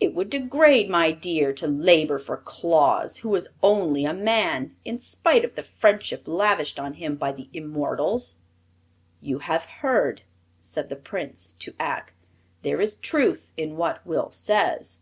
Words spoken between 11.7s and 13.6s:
Ak. "There is truth